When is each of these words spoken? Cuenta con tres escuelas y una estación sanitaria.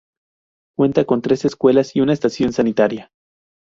Cuenta 0.75 1.05
con 1.05 1.21
tres 1.21 1.45
escuelas 1.45 1.95
y 1.95 2.01
una 2.01 2.13
estación 2.13 2.53
sanitaria. 2.53 3.11